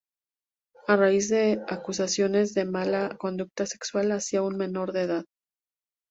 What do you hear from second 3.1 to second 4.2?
conducta sexual